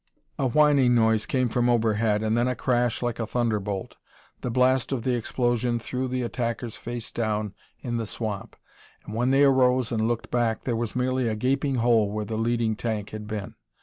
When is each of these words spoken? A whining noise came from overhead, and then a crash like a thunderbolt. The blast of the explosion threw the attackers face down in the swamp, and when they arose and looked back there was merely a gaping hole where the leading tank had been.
A 0.39 0.47
whining 0.47 0.95
noise 0.95 1.27
came 1.27 1.47
from 1.47 1.69
overhead, 1.69 2.23
and 2.23 2.35
then 2.35 2.47
a 2.47 2.55
crash 2.55 3.03
like 3.03 3.19
a 3.19 3.27
thunderbolt. 3.27 3.97
The 4.41 4.49
blast 4.49 4.91
of 4.91 5.03
the 5.03 5.13
explosion 5.13 5.77
threw 5.77 6.07
the 6.07 6.23
attackers 6.23 6.75
face 6.75 7.11
down 7.11 7.53
in 7.81 7.97
the 7.97 8.07
swamp, 8.07 8.55
and 9.05 9.13
when 9.13 9.29
they 9.29 9.43
arose 9.43 9.91
and 9.91 10.07
looked 10.07 10.31
back 10.31 10.63
there 10.63 10.75
was 10.75 10.95
merely 10.95 11.27
a 11.27 11.35
gaping 11.35 11.75
hole 11.75 12.09
where 12.11 12.25
the 12.25 12.33
leading 12.35 12.75
tank 12.75 13.11
had 13.11 13.27
been. 13.27 13.53